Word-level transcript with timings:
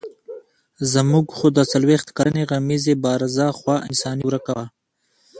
زموږ 0.93 1.27
د 1.57 1.59
څلوېښت 1.71 2.07
کلنې 2.17 2.43
غمیزې 2.49 2.93
بارزه 3.03 3.45
خوا 3.57 3.75
انساني 3.87 4.23
ورکه 4.27 4.51
وه. 4.57 4.65